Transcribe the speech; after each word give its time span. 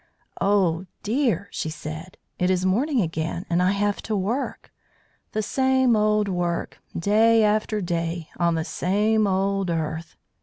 "Oh, 0.41 0.87
dear!" 1.03 1.47
she 1.51 1.69
said. 1.69 2.17
"It 2.39 2.49
is 2.49 2.65
morning 2.65 3.01
again, 3.01 3.45
and 3.51 3.61
I 3.61 3.69
have 3.69 4.01
to 4.01 4.15
work. 4.15 4.71
The 5.33 5.43
same 5.43 5.95
old 5.95 6.27
work, 6.27 6.79
day 6.97 7.43
after 7.43 7.81
day, 7.81 8.29
on 8.37 8.55
the 8.55 8.65
same 8.65 9.27
old 9.27 9.69
earth. 9.69 10.15